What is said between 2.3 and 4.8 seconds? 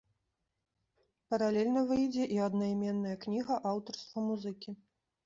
і аднайменная кніга аўтарства музыкі.